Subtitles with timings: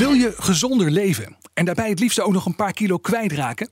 [0.00, 3.70] Wil je gezonder leven en daarbij het liefst ook nog een paar kilo kwijtraken?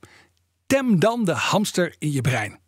[0.67, 2.59] Tem dan de hamster in je brein.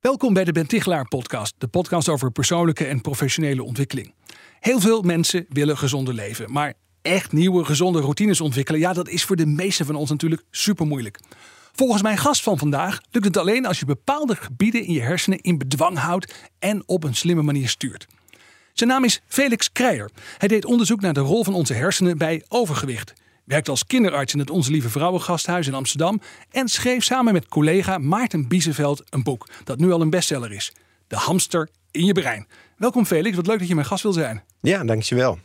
[0.00, 4.14] Welkom bij de Ben Tichelaar podcast, de podcast over persoonlijke en professionele ontwikkeling.
[4.60, 9.24] Heel veel mensen willen gezonder leven, maar echt nieuwe gezonde routines ontwikkelen, ja, dat is
[9.24, 11.20] voor de meeste van ons natuurlijk super moeilijk.
[11.72, 15.40] Volgens mijn gast van vandaag lukt het alleen als je bepaalde gebieden in je hersenen
[15.40, 18.06] in bedwang houdt en op een slimme manier stuurt.
[18.72, 20.10] Zijn naam is Felix Kreijer.
[20.38, 23.12] Hij deed onderzoek naar de rol van onze hersenen bij overgewicht.
[23.44, 26.20] Werkte als kinderarts in het Onze Lieve Vrouwengasthuis in Amsterdam.
[26.50, 30.72] En schreef samen met collega Maarten Bieseveld een boek dat nu al een bestseller is.
[31.06, 32.46] De hamster in je brein.
[32.76, 34.42] Welkom Felix, wat leuk dat je mijn gast wil zijn.
[34.60, 35.38] Ja, dankjewel.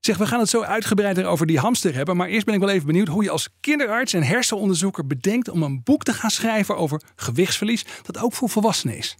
[0.00, 2.16] Zeg, we gaan het zo uitgebreider over die hamster hebben.
[2.16, 5.62] Maar eerst ben ik wel even benieuwd hoe je als kinderarts en hersenonderzoeker bedenkt om
[5.62, 7.86] een boek te gaan schrijven over gewichtsverlies.
[8.02, 9.16] Dat ook voor volwassenen is.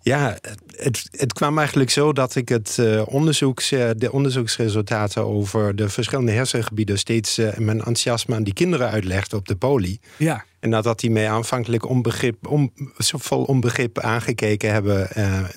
[0.00, 0.38] Ja,
[0.76, 5.88] het, het kwam eigenlijk zo dat ik het, uh, onderzoeks, uh, de onderzoeksresultaten over de
[5.88, 9.98] verschillende hersengebieden steeds uh, mijn enthousiasme aan die kinderen uitlegde op de poli.
[10.16, 10.44] Ja.
[10.60, 15.08] En nadat die mij aanvankelijk onbegrip, om, zo vol onbegrip aangekeken hebben,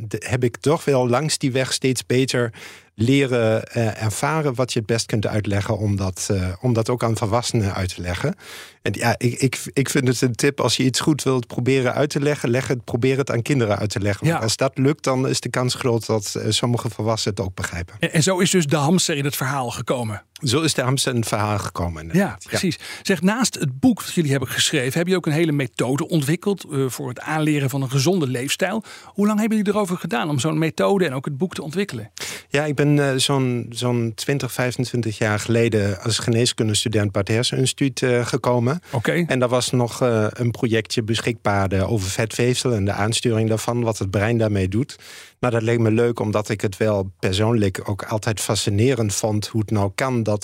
[0.08, 2.54] de, heb ik toch wel langs die weg steeds beter
[2.96, 6.30] leren ervaren wat je het best kunt uitleggen om dat,
[6.62, 8.36] om dat ook aan volwassenen uit te leggen.
[8.82, 11.94] En ja, ik, ik, ik vind het een tip als je iets goed wilt proberen
[11.94, 14.28] uit te leggen, leg het, probeer het aan kinderen uit te leggen.
[14.28, 14.38] Ja.
[14.38, 17.96] Als dat lukt, dan is de kans groot dat sommige volwassenen het ook begrijpen.
[18.00, 20.24] En, en, zo is dus de hamster in het verhaal gekomen.
[20.44, 22.10] Zo is de het verhaal gekomen.
[22.14, 22.76] Ja, precies.
[22.76, 22.84] Ja.
[23.02, 26.66] Zeg, naast het boek dat jullie hebben geschreven, heb je ook een hele methode ontwikkeld
[26.70, 28.84] uh, voor het aanleren van een gezonde leefstijl.
[29.06, 32.12] Hoe lang hebben jullie erover gedaan om zo'n methode en ook het boek te ontwikkelen?
[32.50, 38.02] Ja, ik ben uh, zo'n zo'n 20, 25 jaar geleden als geneeskundestudent bij het Herseninstituut
[38.02, 38.82] uh, gekomen.
[38.86, 38.96] Oké.
[38.96, 39.26] Okay.
[39.28, 40.00] En daar was nog
[40.30, 44.96] een projectje beschikbaar over vetvezel en de aansturing daarvan, wat het brein daarmee doet.
[45.40, 49.62] Nou, dat leek me leuk, omdat ik het wel persoonlijk ook altijd fascinerend vond hoe
[49.62, 50.35] het nou kan dat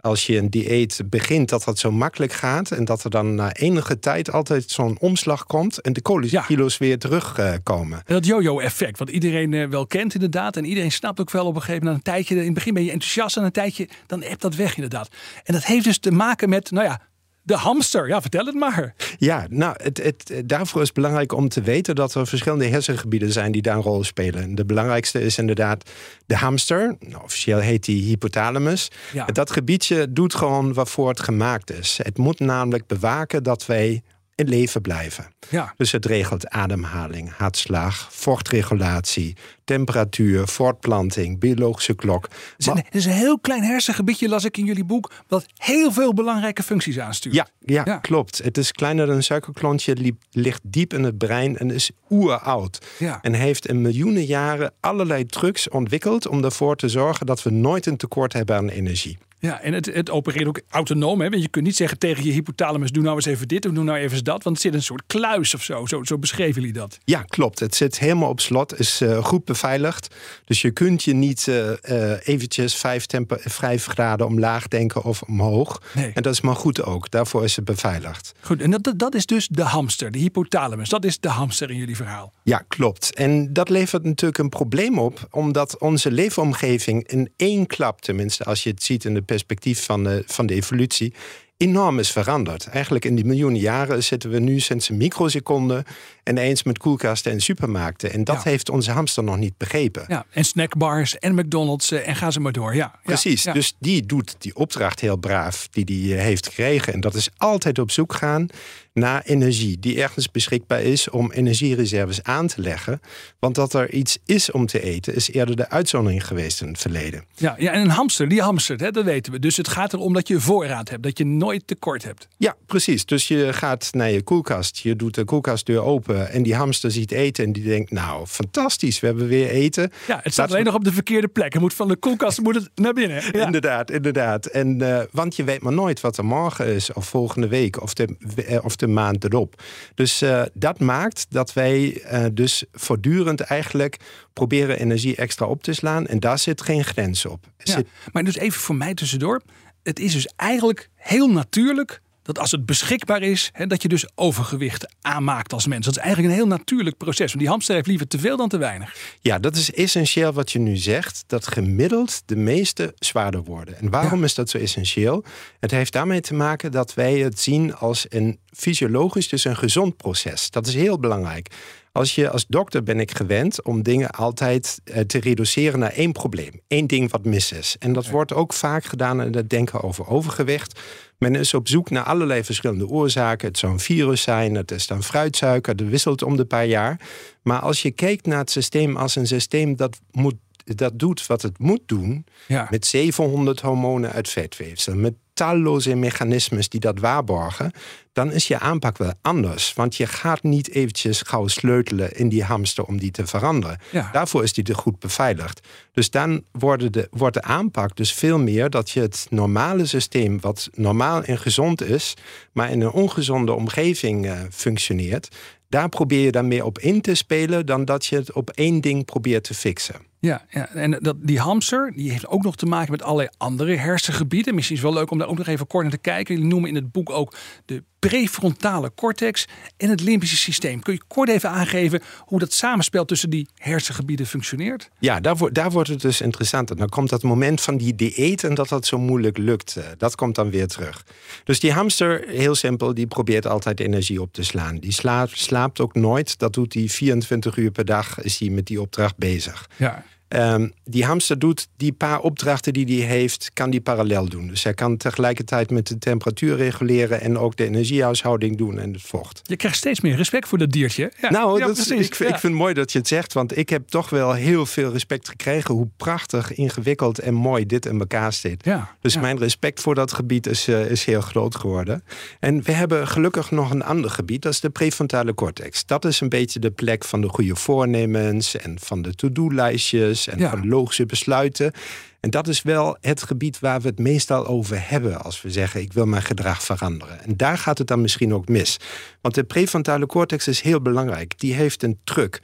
[0.00, 2.70] als je een dieet begint, dat dat zo makkelijk gaat.
[2.70, 6.44] En dat er dan na enige tijd altijd zo'n omslag komt en de ja.
[6.78, 7.98] weer terugkomen.
[7.98, 10.56] En dat yo-yo-effect, wat iedereen uh, wel kent inderdaad.
[10.56, 12.84] En iedereen snapt ook wel op een gegeven moment, een tijdje, in het begin ben
[12.84, 15.08] je enthousiast en een tijdje, dan hebt dat weg inderdaad.
[15.44, 17.00] En dat heeft dus te maken met, nou ja,
[17.42, 18.94] de hamster, ja, vertel het maar.
[19.18, 23.32] Ja, nou, het, het, daarvoor is het belangrijk om te weten dat er verschillende hersengebieden
[23.32, 24.54] zijn die daar een rol spelen.
[24.54, 25.90] De belangrijkste is inderdaad
[26.26, 26.96] de hamster.
[27.00, 28.90] Nou, officieel heet die hypothalamus.
[29.12, 29.24] Ja.
[29.24, 32.00] Dat gebiedje doet gewoon waarvoor het gemaakt is.
[32.02, 34.02] Het moet namelijk bewaken dat wij
[34.40, 35.26] in leven blijven.
[35.48, 35.74] Ja.
[35.76, 42.22] Dus het regelt ademhaling, hartslag, vochtregulatie, temperatuur, voortplanting, biologische klok.
[42.24, 45.46] Het is, een, het is een heel klein hersengebiedje, las ik in jullie boek, dat
[45.56, 47.34] heel veel belangrijke functies aanstuurt.
[47.34, 47.96] Ja, ja, Ja.
[47.98, 48.38] klopt.
[48.42, 52.78] Het is kleiner dan een suikerklontje, liep- ligt diep in het brein en is oeroud.
[52.98, 53.18] Ja.
[53.22, 57.86] En heeft in miljoenen jaren allerlei trucs ontwikkeld om ervoor te zorgen dat we nooit
[57.86, 59.18] een tekort hebben aan energie.
[59.40, 61.20] Ja, en het, het opereert ook autonoom.
[61.20, 61.30] Hè?
[61.30, 63.84] Want je kunt niet zeggen tegen je hypothalamus: doe nou eens even dit of doe
[63.84, 64.42] nou even dat.
[64.42, 65.86] Want het zit een soort kluis of zo.
[65.86, 66.98] Zo, zo beschreven jullie dat.
[67.04, 67.58] Ja, klopt.
[67.58, 70.14] Het zit helemaal op slot, is eh, goed beveiligd.
[70.44, 75.82] Dus je kunt je niet eh, eventjes vijf, temper, vijf graden omlaag denken of omhoog.
[75.94, 76.12] Nee.
[76.14, 77.10] En dat is maar goed ook.
[77.10, 78.32] Daarvoor is het beveiligd.
[78.40, 80.88] Goed, en dat, dat, dat is dus de hamster, de hypothalamus.
[80.88, 82.32] Dat is de hamster in jullie verhaal.
[82.42, 83.14] Ja, klopt.
[83.14, 88.62] En dat levert natuurlijk een probleem op, omdat onze leefomgeving in één klap, tenminste als
[88.62, 91.12] je het ziet in het perspectief van de, van de evolutie,
[91.56, 92.66] enorm is veranderd.
[92.66, 95.84] Eigenlijk in die miljoenen jaren zitten we nu sinds een microseconde
[96.24, 98.12] ineens met koelkasten en supermarkten.
[98.12, 98.50] En dat Ja.
[98.50, 100.04] heeft onze hamster nog niet begrepen.
[100.08, 102.74] Ja, en snackbars en McDonald's eh, en ga ze maar door.
[102.74, 103.52] Ja, Precies, ja.
[103.52, 106.92] dus die doet die opdracht heel braaf die die eh, heeft gekregen.
[106.92, 108.46] En dat is altijd op zoek gaan
[108.92, 113.00] naar energie die ergens beschikbaar is om energiereserves aan te leggen.
[113.38, 116.78] Want dat er iets is om te eten is eerder de uitzondering geweest in het
[116.78, 117.24] verleden.
[117.34, 119.38] Ja, ja, en een hamster, die hamstert, hè, dat weten we.
[119.38, 122.28] Dus het gaat erom dat je voorraad hebt, dat je nooit tekort hebt.
[122.36, 123.04] Ja, precies.
[123.04, 127.10] Dus je gaat naar je koelkast, je doet de koelkastdeur open en die hamster ziet
[127.12, 129.90] eten en die denkt, nou, fantastisch, we hebben weer eten.
[130.06, 131.52] Ja, het staat alleen we- nog op de verkeerde plek.
[131.52, 133.22] Het moet van de koelkast moet het naar binnen.
[133.32, 133.44] Ja.
[133.46, 134.46] Inderdaad, inderdaad.
[134.46, 137.94] En, eh, want je weet maar nooit wat er morgen is, of volgende week, of
[137.94, 138.16] de,
[138.46, 139.62] eh, of elfde maand erop.
[139.94, 143.96] Dus uh, dat maakt dat wij uh, dus voortdurend eigenlijk
[144.32, 146.06] proberen energie extra op te slaan.
[146.06, 147.46] En daar zit geen grens op.
[147.56, 147.86] Ja, zit...
[148.12, 149.40] Maar dus even voor mij tussendoor.
[149.82, 152.00] Het is dus eigenlijk heel natuurlijk
[152.32, 155.84] dat als het beschikbaar is, hè, dat je dus overgewicht aanmaakt als mens.
[155.84, 157.26] Dat is eigenlijk een heel natuurlijk proces.
[157.26, 158.96] Want die hamster heeft liever te veel dan te weinig.
[159.20, 161.24] Ja, dat is essentieel wat je nu zegt.
[161.26, 163.78] Dat gemiddeld de meeste zwaarder worden.
[163.78, 164.24] En waarom Ja.
[164.24, 165.24] is dat zo essentieel?
[165.60, 169.96] Het heeft daarmee te maken dat wij het zien als een fysiologisch, dus een gezond
[169.96, 170.50] proces.
[170.50, 171.48] Dat is heel belangrijk.
[171.92, 176.12] Als, je, als dokter ben ik gewend om dingen altijd eh, te reduceren naar één
[176.12, 176.60] probleem.
[176.66, 177.76] één ding wat mis is.
[177.78, 180.80] En dat wordt ook vaak gedaan in het denken over overgewicht.
[181.18, 183.48] Men is op zoek naar allerlei verschillende oorzaken.
[183.48, 187.00] Het zou een virus zijn, het is dan fruitsuiker, dat wisselt om de paar jaar.
[187.42, 190.34] Maar als je kijkt naar het systeem als een systeem dat, moet,
[190.64, 192.66] dat doet wat het moet doen, Ja.
[192.70, 197.72] met 700 hormonen uit vetweefsel, met talloze mechanismes die dat waarborgen,
[198.12, 199.74] dan is je aanpak wel anders.
[199.74, 203.78] Want je gaat niet eventjes gauw sleutelen in die hamster om die te veranderen.
[203.90, 204.08] Ja.
[204.12, 205.60] Daarvoor is die er goed beveiligd.
[205.92, 210.40] Dus dan worden de, wordt de aanpak dus veel meer dat je het normale systeem,
[210.40, 212.16] wat normaal en gezond is,
[212.52, 215.36] maar in een ongezonde omgeving eh, functioneert,
[215.68, 218.80] daar probeer je dan meer op in te spelen dan dat je het op één
[218.80, 220.09] ding probeert te fixen.
[220.20, 220.68] Ja, ja.
[220.68, 224.54] en dat, die hamster die heeft ook nog te maken met allerlei andere hersengebieden.
[224.54, 226.34] Misschien is het wel leuk om daar ook nog even kort naar te kijken.
[226.34, 230.82] Jullie noemen in het boek ook de prefrontale cortex en het limbische systeem.
[230.82, 234.88] Kun je kort even aangeven hoe dat samenspel tussen die hersengebieden functioneert?
[234.98, 236.76] Ja, daar, wordt- daar wordt het dus interessanter.
[236.76, 239.76] Dan komt dat moment van die dieet en dat dat zo moeilijk lukt.
[239.76, 241.04] eh, Dat komt dan weer terug.
[241.44, 244.78] Dus die hamster, heel simpel, die probeert altijd energie op te slaan.
[244.78, 246.38] Die slaapt, slaapt ook nooit.
[246.38, 249.68] Dat doet hij 24 uur per dag, is hij met die opdracht bezig.
[249.76, 250.04] Ja.
[250.30, 254.46] Ehm, die hamster doet die paar opdrachten die hij heeft, kan die parallel doen.
[254.48, 259.02] Dus hij kan tegelijkertijd met de temperatuur reguleren en ook de energiehuishouding doen en het
[259.02, 259.40] vocht.
[259.42, 261.12] Je krijgt steeds meer respect voor dat diertje.
[261.20, 263.56] Ja, Nou, ja, dat is- ik, ik vind het mooi dat je het zegt, want
[263.56, 267.98] ik heb toch wel heel veel respect gekregen hoe prachtig, ingewikkeld en mooi dit in
[268.00, 268.64] elkaar zit.
[268.64, 272.04] Ja, Dus mijn respect voor dat gebied is, eh, is heel groot geworden.
[272.40, 275.86] En we hebben gelukkig nog een ander gebied, dat is de prefrontale cortex.
[275.86, 280.38] Dat is een beetje de plek van de goede voornemens en van de to-do-lijstjes en
[280.38, 280.50] Ja.
[280.50, 281.72] van logische besluiten.
[282.20, 285.80] En dat is wel het gebied waar we het meestal over hebben als we zeggen:
[285.80, 287.22] ik wil mijn gedrag veranderen.
[287.24, 288.76] En daar gaat het dan misschien ook mis.
[289.20, 291.38] Want de prefrontale cortex is heel belangrijk.
[291.38, 292.40] Die heeft een truc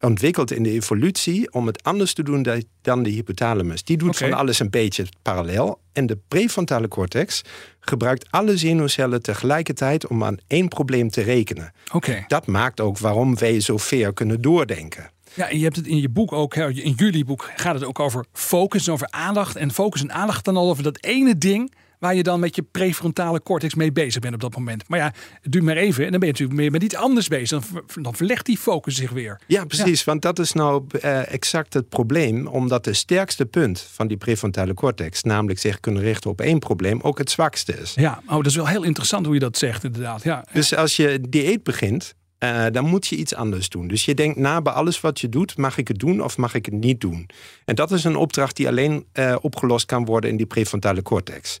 [0.00, 3.84] ontwikkeld in de evolutie om het anders te doen da- dan de hypothalamus.
[3.84, 5.80] Die doet van alles een beetje parallel.
[5.92, 7.42] En de prefrontale cortex
[7.80, 11.72] gebruikt alle zenuwcellen tegelijkertijd om aan één probleem te rekenen.
[11.92, 12.24] Oké.
[12.26, 15.10] Dat maakt ook waarom wij zo ver kunnen doordenken.
[15.34, 18.00] Ja, en je hebt het in je boek ook, in jullie boek gaat het ook
[18.00, 19.56] over focus, over aandacht.
[19.56, 22.62] En focus en aandacht dan al over dat ene ding waar je dan met je
[22.62, 24.88] prefrontale cortex mee bezig bent op dat moment.
[24.88, 27.28] Maar ja, het duurt maar even en dan ben je natuurlijk meer met iets anders
[27.28, 27.66] bezig.
[27.66, 29.40] Dan, dan verlegt die focus zich weer.
[29.46, 30.04] Ja, precies.
[30.04, 32.46] Want dat is nou eh, exact het probleem.
[32.46, 37.00] Omdat de sterkste punt van die prefrontale cortex, namelijk zich kunnen richten op één probleem,
[37.00, 37.94] ook het zwakste is.
[37.94, 40.22] Ja, oh, dat is wel heel interessant hoe je dat zegt inderdaad.
[40.22, 43.88] Ja, Dus als je dieet begint, eh, dan moet je iets anders doen.
[43.88, 46.54] Dus je denkt na bij alles wat je doet, mag ik het doen of mag
[46.54, 47.28] ik het niet doen?
[47.64, 51.58] En dat is een opdracht die alleen eh, opgelost kan worden in die prefrontale cortex.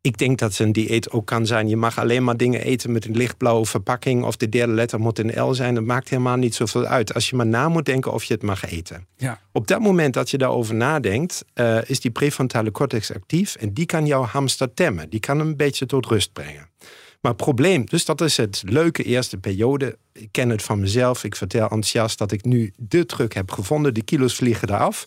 [0.00, 1.68] Ik denk dat een dieet ook kan zijn.
[1.68, 4.24] Je mag alleen maar dingen eten met een lichtblauwe verpakking.
[4.24, 5.74] Of de derde letter moet een L zijn.
[5.74, 7.14] Dat maakt helemaal niet zoveel uit.
[7.14, 9.06] Als je maar na moet denken of je het mag eten.
[9.16, 9.40] ja.
[9.52, 13.54] Op dat moment dat je daarover nadenkt, eh, is die prefrontale cortex actief.
[13.54, 15.10] En die kan jouw hamster temmen.
[15.10, 16.68] Die kan hem een beetje tot rust brengen.
[17.20, 19.98] Maar het probleem, dus dat is het leuke eerste periode.
[20.12, 21.24] Ik ken het van mezelf.
[21.24, 23.94] Ik vertel enthousiast dat ik nu de truc heb gevonden.
[23.94, 25.06] De kilo's vliegen eraf.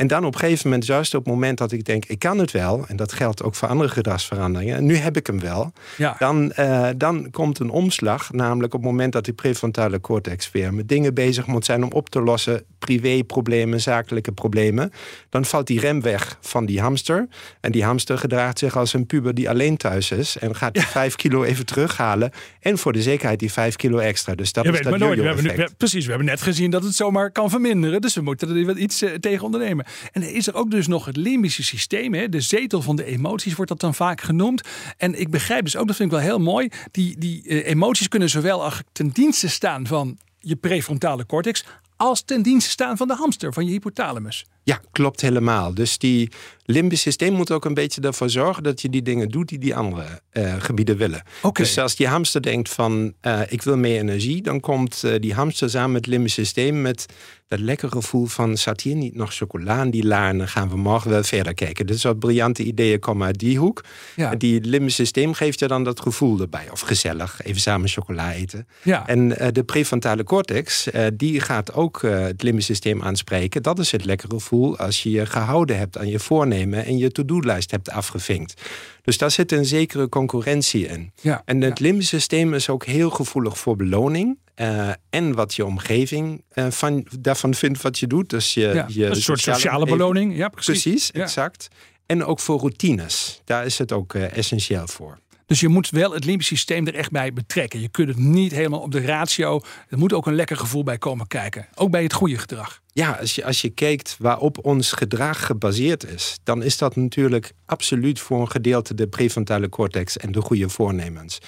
[0.00, 2.38] En dan op een gegeven moment, juist op het moment dat ik denk, ik kan
[2.38, 2.84] het wel.
[2.88, 4.76] En dat geldt ook voor andere gedragsveranderingen.
[4.76, 5.72] En nu heb ik hem wel.
[5.96, 6.16] Ja.
[6.18, 8.32] Dan, eh, dan komt een omslag.
[8.32, 11.92] Namelijk op het moment dat die prefrontale cortex weer met dingen bezig moet zijn om
[11.92, 12.62] op te lossen.
[12.78, 14.92] Privéproblemen, zakelijke problemen.
[15.30, 17.28] Dan valt die rem weg van die hamster.
[17.60, 20.38] En die hamster gedraagt zich als een puber die alleen thuis is.
[20.38, 22.30] En gaat die vijf kilo even terughalen.
[22.60, 24.34] En voor de zekerheid die vijf kilo extra.
[24.34, 25.20] Dus dat Je is weet dat maar nooit.
[25.20, 28.00] We hebben nu, precies, we hebben net gezien dat het zomaar kan verminderen.
[28.00, 29.88] Dus we moeten er iets eh, tegen ondernemen.
[30.12, 32.14] En is er ook dus nog het limbische systeem.
[32.14, 32.28] Hè?
[32.28, 34.62] De zetel van de emoties wordt dat dan vaak genoemd.
[34.96, 36.68] En ik begrijp dus ook, dat vind ik wel heel mooi.
[36.90, 41.64] Die, die eh, emoties kunnen zowel ten dienste staan van je prefrontale cortex.
[41.96, 44.46] als ten dienste staan van de hamster, van je hypothalamus.
[44.62, 45.74] Ja, klopt helemaal.
[45.74, 46.30] Dus die
[46.64, 49.76] limbisch systeem moet ook een beetje ervoor zorgen dat je die dingen doet die die
[49.76, 51.22] andere uh, gebieden willen.
[51.42, 51.64] Okay.
[51.64, 55.34] Dus als die hamster denkt van uh, ik wil meer energie, dan komt uh, die
[55.34, 57.06] hamster samen met het limbisch systeem met
[57.48, 60.68] dat lekkere gevoel van zat hier niet nog chocola in die la en dan gaan
[60.68, 61.86] we morgen wel verder kijken.
[61.86, 63.84] Dus wat briljante ideeën komen uit die hoek.
[64.16, 64.34] Ja.
[64.34, 66.68] Die limbisch systeem geeft je dan dat gevoel erbij.
[66.70, 68.66] Of gezellig, even samen chocola eten.
[68.82, 69.06] Ja.
[69.06, 73.62] En de prefrontale cortex, die gaat ook het limbisch systeem aanspreken.
[73.62, 77.12] Dat is het lekkere gevoel als je je gehouden hebt aan je voornemen en je
[77.12, 78.62] to-do-lijst hebt afgevinkt.
[79.02, 81.12] Dus daar zit een zekere concurrentie in.
[81.20, 81.84] Ja, en het ja.
[81.84, 84.38] limbisch systeem is ook heel gevoelig voor beloning.
[84.56, 88.30] Uh, en wat je omgeving uh, van, daarvan vindt wat je doet.
[88.30, 90.36] Dus je, Ja, je een soort sociale beloning.
[90.36, 91.10] Ja, precies.
[91.10, 91.68] Exact.
[92.06, 93.40] En ook voor routines.
[93.44, 95.18] Daar is het ook uh, essentieel voor.
[95.50, 97.80] Dus je moet wel het limbisch systeem er echt bij betrekken.
[97.80, 99.60] Je kunt het niet helemaal op de ratio.
[99.88, 101.68] Er moet ook een lekker gevoel bij komen kijken.
[101.74, 102.80] Ook bij het goede gedrag.
[102.92, 107.52] Ja, als je, als je kijkt waarop ons gedrag gebaseerd is, dan is dat natuurlijk
[107.66, 111.38] absoluut voor een gedeelte de prefrontale cortex en de goede voornemens.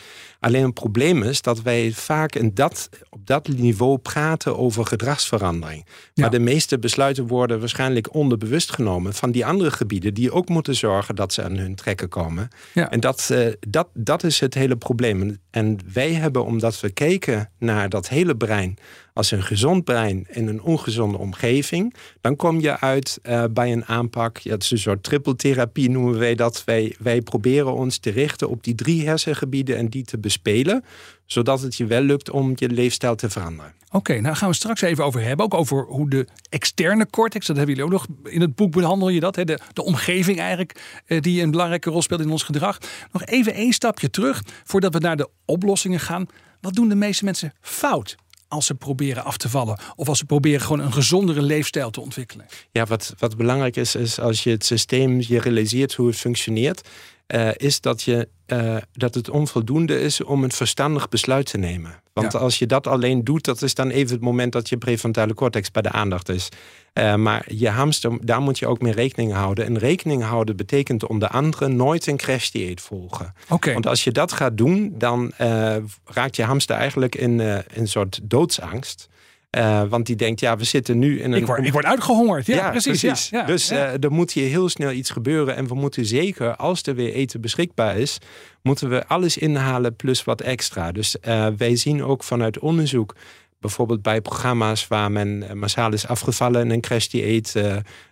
[0.41, 5.87] Alleen het probleem is dat wij vaak in dat, op dat niveau praten over gedragsverandering.
[5.87, 6.23] Ja.
[6.23, 10.75] Maar de meeste besluiten worden waarschijnlijk onderbewust genomen van die andere gebieden die ook moeten
[10.75, 12.49] zorgen dat ze aan hun trekken komen.
[12.75, 12.91] Ja.
[12.91, 15.39] En dat, eh, dat, dat is het hele probleem.
[15.53, 18.79] En wij hebben, omdat we kijken naar dat hele brein
[19.15, 23.85] als een gezond brein in een ongezonde omgeving, dan kom je uit uh, bij een
[23.85, 24.39] aanpak.
[24.39, 26.65] Ja, het is een soort trippeltherapie noemen wij dat.
[26.65, 30.85] Wij, wij proberen ons te richten op die drie hersengebieden en die te bespelen,
[31.33, 33.73] zodat het je wel lukt om je leefstijl te veranderen.
[33.91, 35.47] Oké, nou gaan we straks even over hebben.
[35.47, 39.09] Ook over hoe de externe cortex, dat hebben jullie ook nog in het boek behandel
[39.09, 39.37] je dat.
[39.37, 39.45] Hè?
[39.45, 42.79] De, de omgeving eigenlijk, eh, die een belangrijke rol speelt in ons gedrag.
[43.13, 46.27] Nog even één stapje terug voordat we naar de oplossingen gaan.
[46.61, 48.17] Wat doen de meeste mensen fout?
[48.53, 49.79] als ze proberen af te vallen.
[49.97, 52.47] Of als ze proberen gewoon een gezondere leefstijl te ontwikkelen.
[52.71, 56.89] Ja, wat, wat belangrijk is, is als je het systeem je realiseert hoe het functioneert,
[57.33, 62.01] uh, is dat, je, uh, dat het onvoldoende is om een verstandig besluit te nemen.
[62.13, 62.39] Want Ja.
[62.39, 65.71] als je dat alleen doet, dat is dan even het moment dat je prefrontale cortex
[65.71, 66.49] bij de aandacht is.
[66.95, 69.67] Uh, maar je hamster, daar moet je ook mee rekening houden.
[69.67, 73.35] En rekening houden betekent onder andere nooit een crashdieet volgen.
[73.49, 75.33] Oké, Want als je dat gaat doen, dan
[76.05, 79.09] raakt je hamster eigenlijk in uh, een soort doodsangst.
[79.59, 81.39] Uh, want die denkt, ja, we zitten nu in een...
[81.39, 82.47] ik, word, ik word uitgehongerd.
[82.47, 83.01] Ja, precies.
[83.01, 85.57] Ja, ja, dus uh, er moet hier heel snel iets gebeuren.
[85.57, 88.19] En we moeten zeker, als er weer eten beschikbaar is,
[88.63, 90.93] moeten we alles inhalen plus wat extra.
[90.93, 93.15] Dus uh, wij zien ook vanuit onderzoek,
[93.61, 97.55] bijvoorbeeld bij programma's waar men massaal is afgevallen in een crash dieet.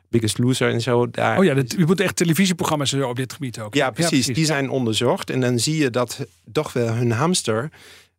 [0.08, 1.10] Biggest Loser en zo.
[1.10, 1.38] Daar...
[1.38, 3.74] Oh ja, dat, je moet echt televisieprogramma's op dit gebied ook.
[3.74, 4.26] Ja, precies.
[4.26, 5.30] Die zijn onderzocht.
[5.30, 7.70] En dan zie je dat toch wel hun hamster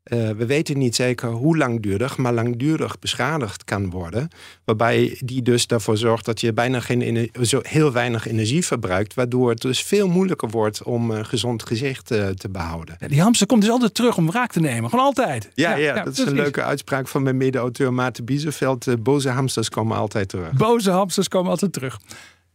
[0.04, 4.28] uh, we weten niet zeker hoe langdurig, maar langdurig beschadigd kan worden.
[4.66, 9.14] Waarbij die dus daarvoor zorgt dat je bijna geen zo heel weinig energie verbruikt.
[9.14, 12.96] Waardoor het dus veel moeilijker wordt om een gezond gezicht uh, te behouden.
[13.00, 14.90] Ja, die hamster komt dus altijd terug om wraak te nemen.
[14.90, 15.50] Gewoon altijd.
[15.54, 18.88] Ja, ja, ja dat is een leuke uitspraak van mijn mede-auteur Maarten Bieseveld.
[18.88, 20.52] Uh, boze hamsters komen altijd terug.
[20.52, 22.00] Boze hamsters komen altijd terug.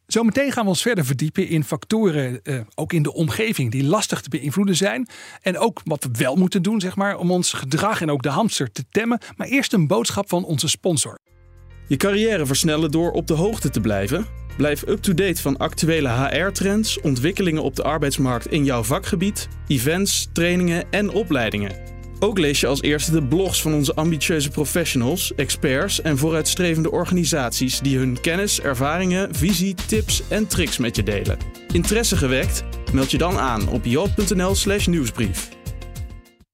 [0.06, 4.20] Zometeen gaan we ons verder verdiepen in factoren, uh, ook in de omgeving, die lastig
[4.20, 5.08] te beïnvloeden zijn.
[5.42, 8.28] En ook wat we wel moeten doen, zeg maar, om ons gedrag en ook de
[8.28, 9.20] hamster te temmen.
[9.36, 11.18] Maar eerst een boodschap van onze sponsor.
[11.88, 14.26] Je carrière versnellen door op de hoogte te blijven?
[14.56, 21.10] Blijf up-to-date van actuele HR-trends, ontwikkelingen op de arbeidsmarkt in jouw vakgebied, events, trainingen en
[21.10, 21.95] opleidingen.
[22.18, 27.80] Ook lees je als eerste de blogs van onze ambitieuze professionals, experts en vooruitstrevende organisaties
[27.80, 31.38] die hun kennis, ervaringen, visie, tips en tricks met je delen.
[31.72, 32.64] Interesse gewekt?
[32.92, 35.48] Meld je dan aan op job.nl/slash nieuwsbrief.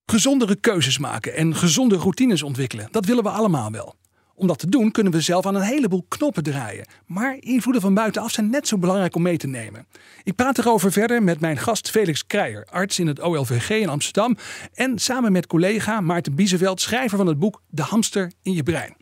[0.05, 3.95] Gezondere keuzes maken en gezonde routines ontwikkelen, dat willen we allemaal wel.
[4.35, 6.87] Om dat te doen kunnen we zelf aan een heleboel knoppen draaien.
[7.07, 9.87] Maar invloeden van buitenaf zijn net zo belangrijk om mee te nemen.
[10.23, 14.37] Ik praat erover verder met mijn gast Felix Kreijer, arts in het OLVG in Amsterdam.
[14.75, 18.95] En samen met collega Maarten Bieseveld, schrijver van het boek De hamster in je brein.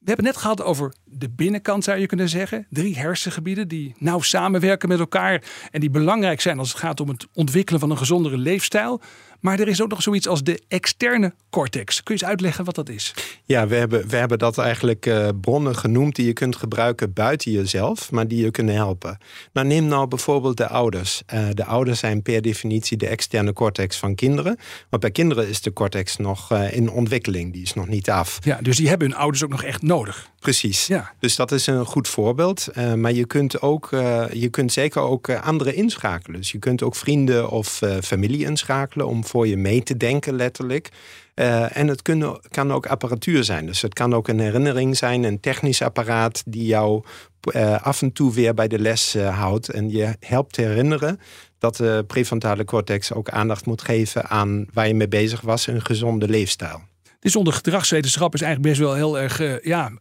[0.00, 2.66] We hebben het net gehad over de binnenkant, zou je kunnen zeggen.
[2.70, 5.42] Drie hersengebieden die nauw samenwerken met elkaar.
[5.70, 9.00] En die belangrijk zijn als het gaat om het ontwikkelen van een gezondere leefstijl.
[9.40, 12.02] Maar er is ook nog zoiets als de externe cortex.
[12.02, 13.14] Kun je eens uitleggen wat dat is?
[13.44, 17.52] Ja, we hebben, we hebben dat eigenlijk uh, bronnen genoemd die je kunt gebruiken buiten
[17.52, 19.18] jezelf, maar die je kunnen helpen.
[19.52, 21.22] Nou, neem nou bijvoorbeeld de ouders.
[21.34, 24.58] Uh, de ouders zijn per definitie de externe cortex van kinderen.
[24.90, 28.38] Maar bij kinderen is de cortex nog uh, in ontwikkeling, die is nog niet af.
[28.42, 30.28] Ja, dus die hebben hun ouders ook nog echt nodig.
[30.38, 30.86] Precies.
[30.86, 31.12] Ja.
[31.18, 32.68] Dus dat is een goed voorbeeld.
[32.96, 33.88] Maar je kunt, ook,
[34.32, 36.40] je kunt zeker ook anderen inschakelen.
[36.40, 40.88] Dus je kunt ook vrienden of familie inschakelen om voor je mee te denken, letterlijk.
[41.72, 43.66] en het kunnen, kan ook apparatuur zijn.
[43.66, 47.04] Dus het kan ook een herinnering zijn, een technisch apparaat die jou
[47.54, 49.68] uh, af en toe weer bij de les uh, houdt.
[49.68, 51.20] En je helpt herinneren
[51.58, 55.84] dat de prefrontale cortex ook aandacht moet geven aan waar je mee bezig was, een
[55.84, 56.80] gezonde leefstijl.
[57.20, 59.92] Dus onder gedragswetenschap is eigenlijk best wel heel erg, ja,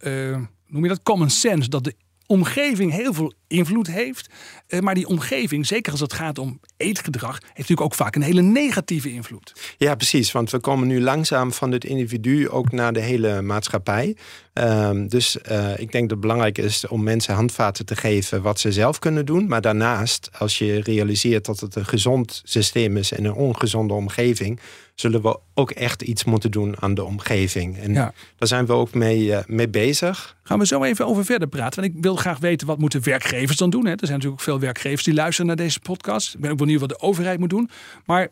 [0.67, 1.93] noem je dat common sense, dat de
[2.29, 4.29] omgeving heel veel invloed heeft.
[4.67, 8.21] Uh, maar die omgeving, zeker als het gaat om eetgedrag, heeft natuurlijk ook vaak een
[8.21, 9.74] hele negatieve invloed.
[9.77, 10.31] Ja, precies.
[10.31, 14.15] Want we komen nu langzaam van het individu ook naar de hele maatschappij.
[14.59, 18.59] Um, dus uh, ik denk dat het belangrijk is om mensen handvaten te geven wat
[18.59, 19.47] ze zelf kunnen doen.
[19.47, 24.59] Maar daarnaast, als je realiseert dat het een gezond systeem is en een ongezonde omgeving,
[24.95, 27.77] zullen we ook echt iets moeten doen aan de omgeving.
[27.77, 28.13] En ja.
[28.35, 30.37] daar zijn we ook mee, uh, mee bezig.
[30.43, 31.81] Gaan we zo even over verder praten.
[31.81, 33.85] Want ik wil graag weten wat moeten werkgevers dan doen.
[33.85, 33.91] Hè?
[33.91, 36.33] Er zijn natuurlijk ook veel werkgevers die luisteren naar deze podcast.
[36.33, 37.69] Ik ben ook benieuwd wat de overheid moet doen.
[38.05, 38.27] Maar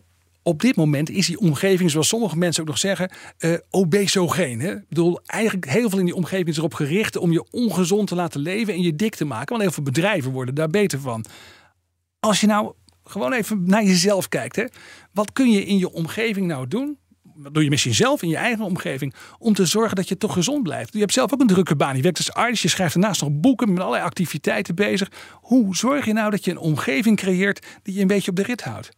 [0.48, 4.60] op dit moment is die omgeving, zoals sommige mensen ook nog zeggen, uh, obesogeen.
[4.60, 4.72] Hè?
[4.72, 8.16] Ik bedoel, eigenlijk heel veel in die omgeving is erop gericht om je ongezond te
[8.16, 9.48] laten leven en je dik te maken.
[9.48, 11.26] Want heel veel bedrijven worden daar beter van.
[12.20, 12.74] Als je nou
[13.04, 14.56] gewoon even naar jezelf kijkt.
[14.56, 14.64] Hè?
[15.14, 16.98] Wat kun je in je omgeving nou doen?
[17.52, 20.64] Doe je misschien zelf in je eigen omgeving om te zorgen dat je toch gezond
[20.64, 20.94] blijft?
[20.94, 21.96] Je hebt zelf ook een drukke baan.
[21.96, 25.12] Je werkt als arts, je schrijft daarnaast nog boeken met allerlei activiteiten bezig.
[25.34, 28.44] Hoe zorg je nou dat je een omgeving creëert die je een beetje op de
[28.44, 28.90] rit houdt?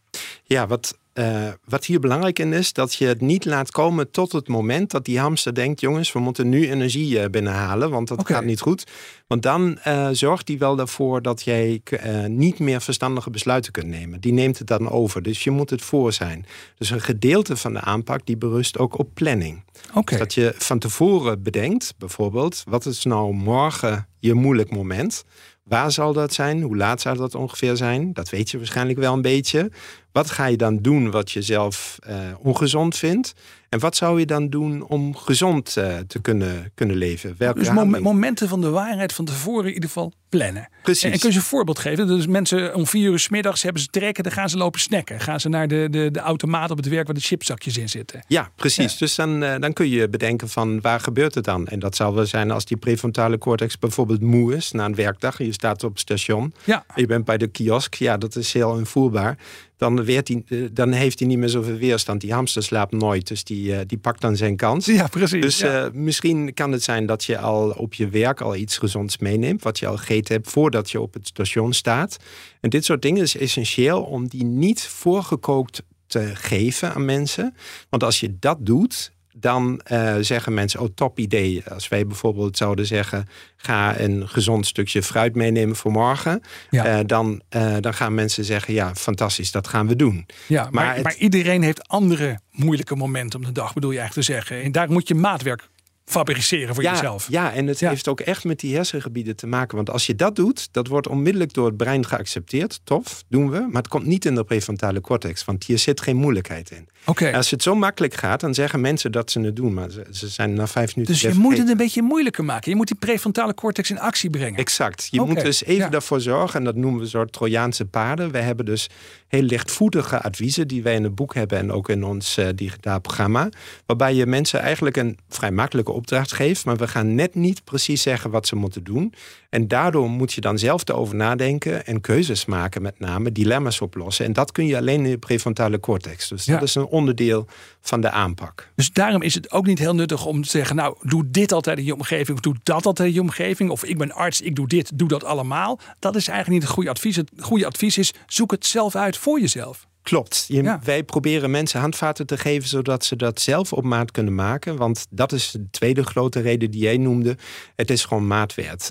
[0.44, 4.32] Ja, wat uh, wat hier belangrijk in is, dat je het niet laat komen tot
[4.32, 8.20] het moment dat die hamster denkt: jongens, we moeten nu energie uh, binnenhalen, want dat
[8.20, 8.36] okay.
[8.36, 8.84] gaat niet goed.
[9.26, 11.82] Want dan uh, zorgt die wel ervoor dat jij
[12.26, 14.20] niet meer verstandige besluiten kunt nemen.
[14.20, 15.22] Die neemt het dan over.
[15.22, 16.46] Dus je moet het voor zijn.
[16.76, 19.64] Dus een gedeelte van de aanpak die berust ook op planning.
[19.88, 20.02] Okay.
[20.04, 25.24] Dus dat je van tevoren bedenkt, bijvoorbeeld, wat is nou morgen je moeilijk moment?
[25.70, 26.62] Waar zal dat zijn?
[26.62, 28.12] Hoe laat zal dat ongeveer zijn?
[28.12, 29.70] Dat weet je waarschijnlijk wel een beetje.
[30.12, 33.34] Wat ga je dan doen wat je zelf uh, ongezond vindt?
[33.70, 37.34] En wat zou je dan doen om gezond uh, te kunnen, kunnen leven?
[37.38, 40.68] Welke dus mom momenten van de waarheid van tevoren in ieder geval plannen.
[40.82, 41.02] Precies.
[41.02, 42.06] En, en kun je een voorbeeld geven?
[42.06, 45.20] Dus mensen om vier uur s middags hebben ze trekken, dan gaan ze lopen snacken.
[45.20, 48.24] Gaan ze naar de, de, de automaat op het werk waar de chipzakjes in zitten.
[48.26, 48.92] Ja, precies.
[48.92, 48.98] Ja.
[48.98, 51.66] Dus dan, uh, dan kun je bedenken van waar gebeurt het dan?
[51.66, 55.40] En dat zal wel zijn als die prefrontale cortex bijvoorbeeld moe is na een werkdag.
[55.40, 56.54] En je staat op het station.
[56.64, 56.84] Ja.
[56.94, 57.94] En je bent bij de kiosk.
[57.94, 59.38] Ja, dat is heel invoerbaar
[59.80, 62.20] dan, weet hij, dan heeft hij niet meer zoveel weerstand.
[62.20, 64.86] Die hamster slaapt nooit, dus die, uh, die pakt dan zijn kans.
[64.86, 65.42] Ja, precies.
[65.42, 65.84] Dus ja.
[65.84, 69.62] uh, misschien kan het zijn dat je al op je werk al iets gezonds meeneemt,
[69.62, 72.16] wat je al gegeten hebt voordat je op het station staat.
[72.60, 77.54] En dit soort dingen is essentieel om die niet voorgekookt te geven aan mensen.
[77.88, 81.62] Want als je dat doet, dan uh, zeggen mensen, oh top idee.
[81.68, 86.42] Als wij bijvoorbeeld zouden zeggen, ga een gezond stukje fruit meenemen voor morgen.
[86.70, 86.98] Ja.
[86.98, 90.26] Uh, dan, uh, dan gaan mensen zeggen, ja fantastisch, dat gaan we doen.
[90.46, 91.04] Ja, maar, maar, het...
[91.04, 94.62] maar iedereen heeft andere moeilijke momenten op de dag, bedoel je eigenlijk te zeggen.
[94.62, 95.68] En daar moet je maatwerk
[96.10, 97.26] fabriceren voor ja, jezelf.
[97.28, 97.88] Ja, en het Ja.
[97.88, 99.76] heeft ook echt met die hersengebieden te maken.
[99.76, 102.80] Want als je dat doet, dat wordt onmiddellijk door het brein geaccepteerd.
[102.84, 103.58] Tof, doen we.
[103.58, 106.88] Maar het komt niet in de prefrontale cortex, want hier zit geen moeilijkheid in.
[107.04, 107.32] Oké.
[107.32, 109.74] Als het zo makkelijk gaat, dan zeggen mensen dat ze het doen.
[109.74, 112.70] Maar ze, ze zijn na vijf minuten Dus je moet het een beetje moeilijker maken.
[112.70, 114.58] Je moet die prefrontale cortex in actie brengen.
[114.58, 115.08] Exact.
[115.10, 115.88] Je moet dus even ja.
[115.88, 118.30] daarvoor zorgen, en dat noemen we een soort Trojaanse paarden.
[118.30, 118.88] We hebben dus
[119.28, 123.00] heel lichtvoetige adviezen die wij in het boek hebben en ook in ons eh, digitaal
[123.00, 123.48] programma.
[123.86, 128.02] Waarbij je mensen eigenlijk een vrij makkelijke opdracht geeft, maar we gaan net niet precies
[128.02, 129.14] zeggen wat ze moeten doen.
[129.50, 134.24] En daardoor moet je dan zelf erover nadenken en keuzes maken, met name dilemma's oplossen.
[134.24, 136.28] En dat kun je alleen in de prefrontale cortex.
[136.28, 136.52] Dus Ja.
[136.54, 137.46] dat is een onderdeel
[137.80, 138.70] van de aanpak.
[138.74, 141.78] Dus daarom is het ook niet heel nuttig om te zeggen: Nou, doe dit altijd
[141.78, 143.70] in je omgeving, of doe dat altijd in je omgeving.
[143.70, 145.78] Of ik ben arts, ik doe dit, doe dat allemaal.
[145.98, 147.16] Dat is eigenlijk niet het goede advies.
[147.16, 149.88] Het goede advies is: zoek het zelf uit voor jezelf.
[150.02, 150.44] Klopt.
[150.48, 150.80] Je- Ja.
[150.84, 154.76] Wij proberen mensen handvaten te geven zodat ze dat zelf op maat kunnen maken.
[154.76, 157.36] Want dat is de tweede grote reden die jij noemde.
[157.76, 158.90] Het is gewoon maatwerk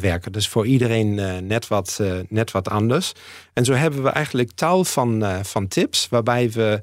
[0.00, 0.32] werken.
[0.32, 3.12] Dus voor iedereen eh, net, wat, eh, net wat anders.
[3.52, 6.80] En zo hebben we eigenlijk tal van, eh, van tips waarbij we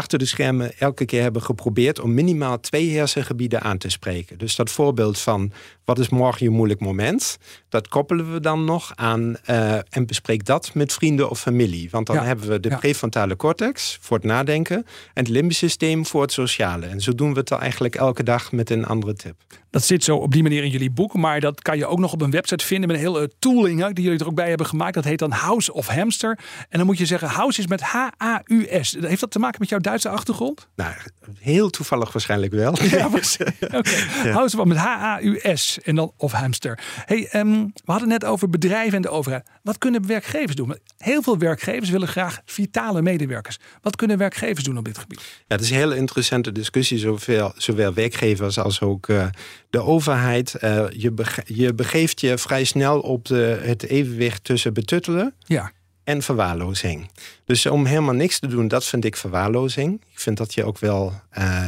[0.00, 4.38] achter de schermen elke keer hebben geprobeerd om minimaal twee hersengebieden aan te spreken.
[4.38, 5.52] Dus dat voorbeeld van
[5.84, 10.44] wat is morgen je moeilijk moment, dat koppelen we dan nog aan eh, en bespreek
[10.44, 11.88] dat met vrienden of familie.
[11.90, 12.76] Want dan Ja, hebben we de ja.
[12.76, 14.84] prefrontale cortex voor het nadenken en
[15.14, 16.86] het limbisch systeem voor het sociale.
[16.86, 19.34] En zo doen we het dan eigenlijk elke dag met een andere tip.
[19.70, 21.14] Dat zit zo op die manier in jullie boek.
[21.14, 23.92] Maar dat kan je ook nog op een website vinden met een hele tooling hè,
[23.92, 24.94] die jullie er ook bij hebben gemaakt.
[24.94, 26.38] Dat heet dan House of Hamster.
[26.68, 28.96] En dan moet je zeggen: House is met H-A-U-S.
[29.00, 30.68] Heeft dat te maken met jouw Duitse achtergrond?
[30.76, 30.94] Nou,
[31.38, 32.74] heel toevallig waarschijnlijk wel.
[32.90, 33.06] Ja,
[33.78, 36.78] Oké, hou ze van met H-A-U-S en dan of hamster.
[37.04, 39.46] Hey, ehm, we hadden net over bedrijven en de overheid.
[39.62, 40.78] Wat kunnen werkgevers doen?
[40.98, 43.58] Heel veel werkgevers willen graag vitale medewerkers.
[43.82, 45.20] Wat kunnen werkgevers doen op dit gebied?
[45.20, 49.26] Ja, het is een hele interessante discussie, zowel, zowel werkgevers als ook uh,
[49.70, 50.54] de overheid.
[50.60, 55.72] Uh, je, bege je begeeft je vrij snel op de, het evenwicht tussen betuttelen ja.
[56.04, 57.10] En verwaarlozing.
[57.44, 60.02] Dus om helemaal niks te doen, dat vind ik verwaarlozing.
[60.10, 61.66] Ik vind dat je ook wel uh,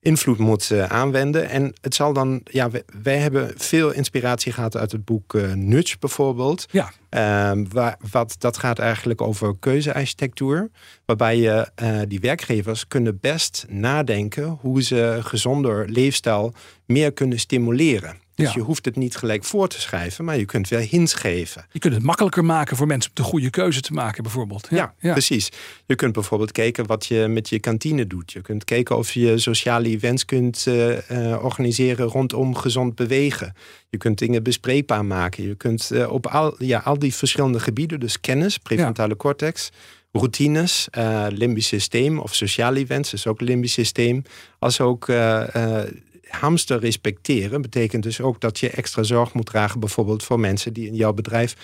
[0.00, 1.48] invloed moet uh, aanwenden.
[1.48, 5.52] En het zal dan, ja, wij, wij, hebben veel inspiratie gehad uit het boek uh,
[5.52, 6.66] Nudge bijvoorbeeld.
[6.70, 6.92] Ja.
[7.10, 10.70] Uh, waar, wat, dat gaat eigenlijk over keuzearchitectuur.
[11.04, 11.68] Waarbij je
[12.08, 16.54] die werkgevers kunnen best nadenken hoe ze gezonder leefstijl
[16.86, 18.22] meer kunnen stimuleren.
[18.34, 18.52] Dus Ja.
[18.54, 21.66] je hoeft het niet gelijk voor te schrijven, maar je kunt wel hints geven.
[21.72, 24.66] Je kunt het makkelijker maken voor mensen om de goede keuze te maken, bijvoorbeeld.
[24.70, 25.48] Ja, precies.
[25.86, 28.32] Je kunt bijvoorbeeld kijken wat je met je kantine doet.
[28.32, 33.54] Je kunt kijken of je sociale events kunt uh, uh, organiseren rondom gezond bewegen.
[33.90, 35.46] Je kunt dingen bespreekbaar maken.
[35.46, 39.16] Je kunt uh, op al, ja, al die verschillende gebieden, dus kennis, prefrontale ja.
[39.16, 39.70] cortex,
[40.12, 40.88] routines,
[41.28, 44.22] limbisch systeem of sociale events, is ook limbisch systeem,
[44.58, 45.06] als ook
[46.40, 50.86] hamster respecteren betekent dus ook dat je extra zorg moet dragen, bijvoorbeeld voor mensen die
[50.86, 51.56] in jouw bedrijf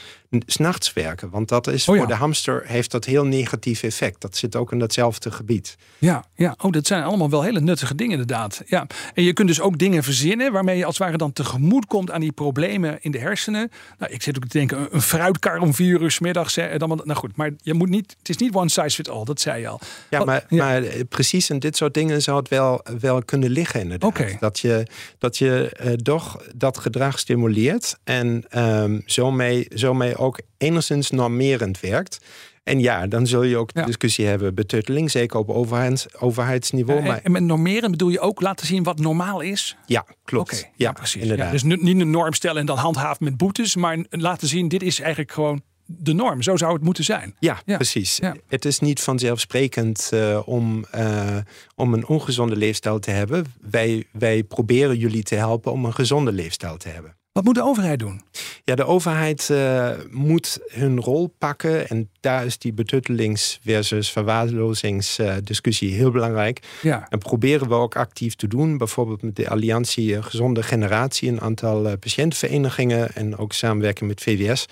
[0.47, 1.31] s'nachts werken.
[1.31, 2.01] Want dat is Oh ja.
[2.01, 4.21] voor de hamster heeft dat heel negatief effect.
[4.21, 5.77] Dat zit ook in datzelfde gebied.
[5.99, 6.55] Ja, ja.
[6.61, 8.63] Oh, dat zijn allemaal wel hele nuttige dingen inderdaad.
[8.67, 8.87] Ja.
[9.15, 12.11] En je kunt dus ook dingen verzinnen waarmee je als het ware dan tegemoet komt
[12.11, 13.71] aan die problemen in de hersenen.
[13.99, 16.55] Nou, ik zit ook te denken, een, fruitkar om vier uur 's middags.
[16.55, 19.25] Hè, dan, nou goed, maar je moet niet, het is niet one size fits all,
[19.25, 19.81] dat zei je al.
[20.11, 20.65] Ja, maar, ja.
[20.65, 24.11] maar eh, precies in dit soort dingen zou het wel, wel kunnen liggen inderdaad.
[24.11, 24.37] Oké.
[24.41, 24.87] Dat je,
[25.19, 31.11] dat je eh, toch dat gedrag stimuleert en ehm zo, mee, zo mee ook enigszins
[31.11, 32.19] normerend werkt.
[32.65, 33.85] En ja, dan zul je ook Ja.
[33.85, 37.01] discussie hebben betutteling, zeker op overheids, overheidsniveau.
[37.01, 39.77] En- maar en met normeren bedoel je ook laten zien wat normaal is?
[39.87, 40.53] ja, klopt.
[40.53, 41.23] Oké, ja, precies.
[41.23, 41.47] Inderdaad.
[41.47, 44.83] Ja, dus niet een norm stellen en dan handhaven met boetes, maar laten zien, dit
[44.83, 45.63] is eigenlijk gewoon
[45.99, 46.43] de norm.
[46.43, 47.35] Zo zou het moeten zijn.
[47.39, 48.17] Ja, Ja, precies.
[48.17, 48.35] ja.
[48.49, 51.37] Het is niet vanzelfsprekend uh, om, uh,
[51.75, 53.45] om een ongezonde leefstijl te hebben.
[53.71, 57.15] Wij, wij proberen jullie te helpen om een gezonde leefstijl te hebben.
[57.33, 58.23] Wat moet de overheid doen?
[58.65, 61.89] Ja, de overheid uh, moet hun rol pakken.
[61.89, 66.61] En daar is die betuttelings- versus verwaarlozingsdiscussie heel belangrijk.
[66.83, 67.07] Ja.
[67.09, 68.79] En proberen we ook actief te doen.
[68.79, 71.29] Bijvoorbeeld met de Alliantie Gezonde Generatie.
[71.29, 73.15] Een aantal uh, patiëntenverenigingen.
[73.15, 74.67] En ook samenwerken met VWS.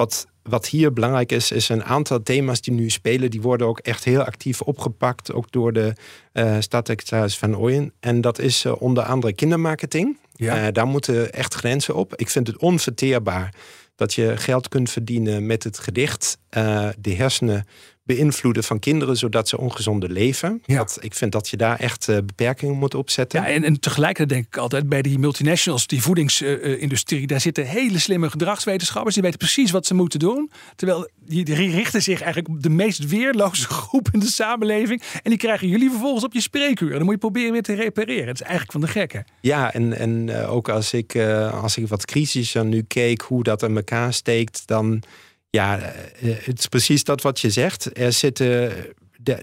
[0.00, 3.30] Wat, wat hier belangrijk is, is een aantal thema's die nu spelen.
[3.30, 5.32] Die worden ook echt heel actief opgepakt.
[5.32, 5.92] Ook door de
[6.32, 7.92] uh, staatssecretaris Van Ooyen.
[8.00, 10.18] En dat is uh, onder andere kindermarketing.
[10.32, 10.66] Ja.
[10.66, 12.16] Uh, daar moeten echt grenzen op.
[12.16, 13.54] Ik vind het onverteerbaar
[13.94, 16.38] dat je geld kunt verdienen met het gedicht.
[16.56, 17.66] Uh, de hersenen
[18.14, 20.62] beïnvloeden van kinderen zodat ze ongezonder leven.
[20.64, 20.76] Ja.
[20.76, 23.40] Dat, ik vind dat je daar echt uh, beperkingen moet opzetten.
[23.40, 27.98] Ja, en, en tegelijkertijd denk ik altijd bij die multinationals, die voedingsindustrie, daar zitten hele
[27.98, 29.14] slimme gedragswetenschappers.
[29.14, 30.50] Die weten precies wat ze moeten doen.
[30.76, 35.02] Terwijl die, die richten zich eigenlijk op de meest weerloze groep in de samenleving.
[35.22, 36.90] En die krijgen jullie vervolgens op je spreekuur.
[36.90, 38.26] Dan moet je proberen weer te repareren.
[38.26, 39.24] Het is eigenlijk van de gekken.
[39.40, 43.42] Ja, en, en uh, ook als ik, uh, als ik wat kritischer nu keek hoe
[43.42, 45.02] dat in elkaar steekt, dan
[45.50, 45.78] ja,
[46.20, 47.98] het is precies dat wat je zegt.
[47.98, 48.72] Er zitten,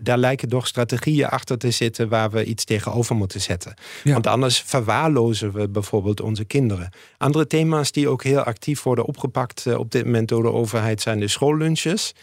[0.02, 3.74] daar lijken toch strategieën achter te zitten waar we iets tegenover moeten zetten.
[4.04, 4.13] Ja.
[4.13, 6.89] Want anders verwaarlozen we bijvoorbeeld onze kinderen.
[7.17, 11.02] Andere thema's die ook heel actief worden opgepakt uh, op dit moment door de overheid
[11.02, 12.13] zijn de schoollunches.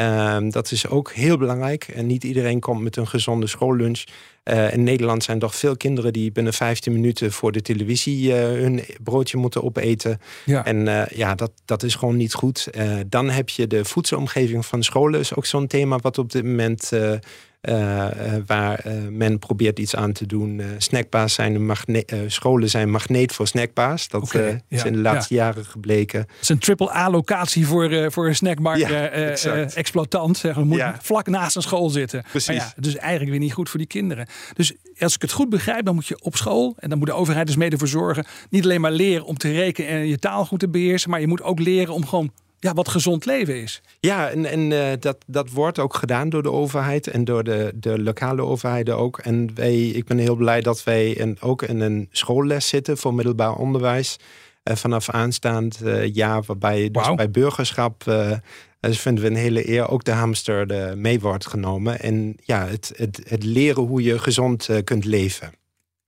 [0.00, 1.84] Uh, dat is ook heel belangrijk.
[1.84, 4.04] En niet iedereen komt met een gezonde schoollunch.
[4.44, 8.34] Uh, in Nederland zijn toch veel kinderen die binnen 15 minuten voor de televisie uh,
[8.34, 10.20] hun broodje moeten opeten.
[10.44, 10.64] Ja.
[10.64, 12.68] En uh, ja, dat, dat is gewoon niet goed.
[13.06, 16.90] dan heb je de voedselomgeving van scholen, is ook zo'n thema wat op dit moment.
[18.46, 20.62] Waar men probeert iets aan te doen.
[20.78, 21.76] Snackbars zijn
[22.26, 24.08] scholen zijn magneet voor snackbars.
[24.08, 25.44] Dat okay, is in de laatste ja.
[25.44, 26.20] jaren gebleken.
[26.20, 30.38] Het is een triple A-locatie voor, voor een snackbar-exploitant.
[30.38, 30.96] Ja, moet ja.
[31.02, 32.24] vlak naast een school zitten.
[32.30, 32.46] Precies.
[32.46, 34.26] Maar ja, dus eigenlijk weer niet goed voor die kinderen.
[34.54, 36.74] Dus als ik het goed begrijp, dan moet je op school...
[36.78, 38.24] en dan moet de overheid dus mede voor zorgen...
[38.50, 41.10] niet alleen maar leren om te rekenen en je taal goed te beheersen...
[41.10, 42.30] maar je moet ook leren om gewoon
[42.62, 43.80] ja, wat gezond leven is.
[44.00, 47.72] Ja, en, en uh, dat, dat wordt ook gedaan door de overheid en door de,
[47.74, 49.18] de lokale overheden ook.
[49.18, 53.14] En wij, ik ben heel blij dat wij in, ook in een schoolles zitten voor
[53.14, 54.18] middelbaar onderwijs.
[54.70, 57.16] Uh, vanaf aanstaand uh, jaar, waarbij dus wow.
[57.16, 58.04] bij burgerschap.
[58.80, 62.00] dus vinden we een hele eer ook de hamster de mee wordt genomen.
[62.00, 65.52] En ja, het, het, het leren hoe je gezond kunt leven.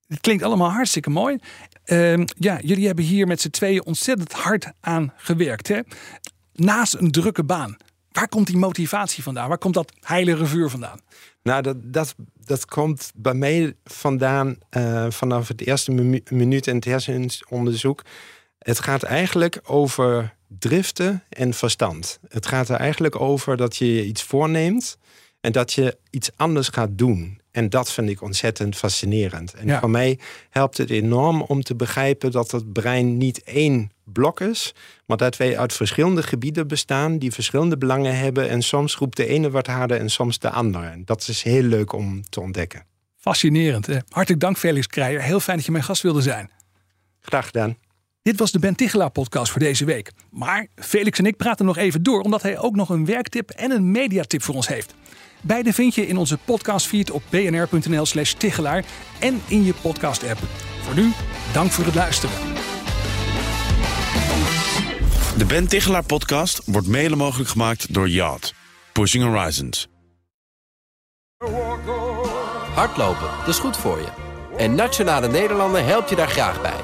[0.09, 1.39] Het klinkt allemaal hartstikke mooi.
[1.87, 5.69] Uh, ja, jullie hebben hier met z'n tweeën ontzettend hard aan gewerkt.
[5.69, 5.81] Hè?
[6.53, 7.77] Naast een drukke baan.
[8.13, 9.49] Waar komt die motivatie vandaan?
[9.49, 11.01] Waar komt dat heilige vuur vandaan?
[11.43, 12.15] Nou, dat, dat,
[12.45, 18.03] dat komt bij mij vandaan uh, vanaf het eerste minuut in het hersenonderzoek.
[18.65, 22.19] Het gaat eigenlijk over driften en verstand.
[22.29, 24.99] Het gaat er eigenlijk over dat je iets voorneemt
[25.41, 27.41] en dat je iets anders gaat doen.
[27.51, 29.55] En dat vind ik ontzettend fascinerend.
[29.55, 30.19] En voor mij
[30.51, 34.75] helpt het enorm om te begrijpen dat het brein niet één blok is,
[35.07, 38.49] maar dat wij uit verschillende gebieden bestaan die verschillende belangen hebben.
[38.49, 40.87] En soms roept de ene wat harder en soms de andere.
[40.87, 42.87] En dat is heel leuk om te ontdekken.
[43.17, 43.87] Fascinerend.
[43.87, 43.99] Hè?
[44.09, 45.23] Hartelijk dank, Felix Kreijer.
[45.23, 46.51] Heel fijn dat je mijn gast wilde zijn.
[47.21, 47.77] Graag gedaan.
[48.25, 50.13] Dit was de Ben Tichelaar podcast voor deze week.
[50.31, 53.71] Maar Felix en ik praten nog even door, omdat hij ook nog een werktip en
[53.71, 54.95] een mediatip voor ons heeft.
[55.41, 58.85] Beide vind je in onze podcastfeed op bnr.nl slash Tichelaar
[59.21, 60.39] en in je podcast app.
[60.83, 61.13] Voor nu,
[61.53, 62.35] dank voor het luisteren.
[65.39, 68.55] De Ben Tichelaar podcast wordt mede mogelijk gemaakt door Yacht.
[68.93, 69.89] Pushing Horizons.
[72.75, 74.09] Hardlopen, dat is goed voor je.
[74.57, 76.84] En Nationale Nederlanden helpt je daar graag bij.